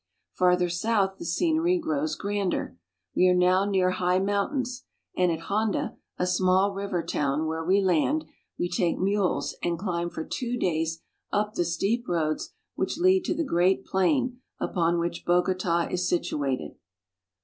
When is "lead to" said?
12.97-13.35